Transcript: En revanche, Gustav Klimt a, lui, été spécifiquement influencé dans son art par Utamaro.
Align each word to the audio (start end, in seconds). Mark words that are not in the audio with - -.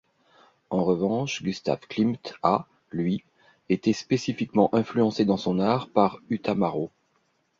En 0.71 0.83
revanche, 0.83 1.43
Gustav 1.43 1.77
Klimt 1.87 2.33
a, 2.41 2.65
lui, 2.91 3.23
été 3.69 3.93
spécifiquement 3.93 4.73
influencé 4.73 5.25
dans 5.25 5.37
son 5.37 5.59
art 5.59 5.89
par 5.89 6.17
Utamaro. 6.31 6.89